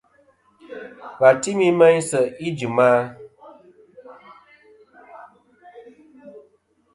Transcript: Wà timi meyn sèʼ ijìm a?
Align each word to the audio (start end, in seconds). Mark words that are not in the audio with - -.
Wà 1.19 1.29
timi 1.41 1.67
meyn 1.79 1.99
sèʼ 2.09 2.27
ijìm 2.47 2.77
a? 2.89 2.89